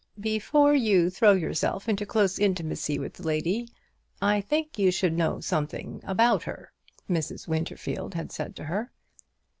"Before 0.19 0.73
you 0.73 1.11
throw 1.11 1.33
yourself 1.33 1.87
into 1.87 2.07
close 2.07 2.39
intimacy 2.39 2.97
with 2.97 3.13
the 3.13 3.27
lady, 3.27 3.69
I 4.19 4.41
think 4.41 4.79
you 4.79 4.89
should 4.89 5.13
know 5.13 5.41
something 5.41 6.01
about 6.03 6.41
her," 6.41 6.71
Mrs. 7.07 7.47
Winterfield 7.47 8.15
had 8.15 8.31
said 8.31 8.55
to 8.55 8.63
her. 8.63 8.91